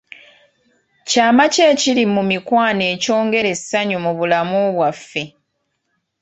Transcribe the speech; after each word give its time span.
Kyama 1.09 1.43
ki 1.53 1.61
ekiri 1.71 2.03
mu 2.13 2.21
mikwano 2.31 2.83
ekyongera 2.93 3.47
essanyu 3.55 3.97
mu 4.05 4.11
bulamu 4.17 4.57
bwaffe? 4.75 5.23